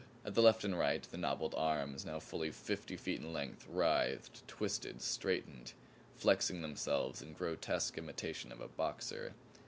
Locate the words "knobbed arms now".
1.17-2.19